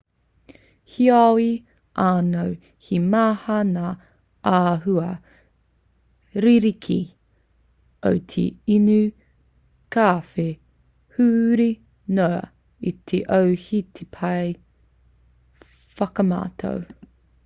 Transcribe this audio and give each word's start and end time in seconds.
heoi 0.91 1.49
anō 2.03 2.45
he 2.87 2.97
maha 3.13 3.57
ngā 3.73 3.89
āhua 4.53 5.09
rerekē 6.47 6.97
o 8.13 8.15
te 8.33 8.47
inu 8.79 8.97
kawhe 9.99 10.47
huri 11.19 11.69
noa 12.21 12.43
i 12.93 12.97
te 13.11 13.23
ao 13.39 13.55
he 13.69 13.85
pai 14.19 14.43
te 14.43 15.71
whakamātau 16.03 16.85